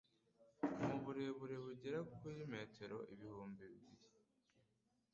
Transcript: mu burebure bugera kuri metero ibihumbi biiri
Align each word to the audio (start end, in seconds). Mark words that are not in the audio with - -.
mu 0.85 0.95
burebure 1.03 1.55
bugera 1.63 1.99
kuri 2.17 2.39
metero 2.53 2.97
ibihumbi 3.13 3.63
biiri 3.73 4.07